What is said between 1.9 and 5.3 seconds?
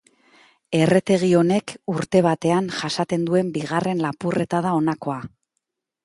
urte batean jasaten duen bigarren lapurreta da honakoa.